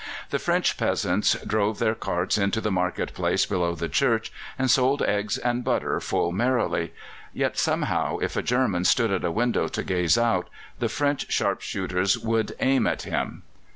The 0.31 0.39
French 0.39 0.77
peasants 0.77 1.33
drove 1.45 1.77
their 1.77 1.93
carts 1.93 2.35
into 2.39 2.59
the 2.59 2.71
market 2.71 3.13
place 3.13 3.45
below 3.45 3.75
the 3.75 3.87
church 3.87 4.31
and 4.57 4.71
sold 4.71 5.03
eggs 5.03 5.37
and 5.37 5.63
butter 5.63 5.99
full 5.99 6.31
merrily; 6.31 6.91
yet 7.33 7.55
somehow, 7.55 8.17
if 8.17 8.35
a 8.35 8.41
German 8.41 8.83
stood 8.83 9.11
at 9.11 9.23
a 9.23 9.29
window 9.31 9.67
to 9.67 9.83
gaze 9.83 10.17
out, 10.17 10.49
the 10.79 10.89
French 10.89 11.31
sharpshooters 11.31 12.17
would 12.17 12.55
aim 12.59 12.87
at 12.87 13.03
him. 13.03 13.43